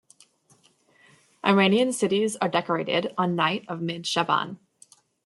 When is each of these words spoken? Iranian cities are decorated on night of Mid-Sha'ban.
Iranian 1.45 1.93
cities 1.93 2.35
are 2.37 2.49
decorated 2.49 3.13
on 3.19 3.35
night 3.35 3.65
of 3.67 3.81
Mid-Sha'ban. 3.83 4.57